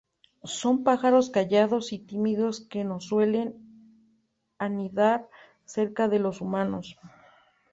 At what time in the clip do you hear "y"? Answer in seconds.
1.93-1.99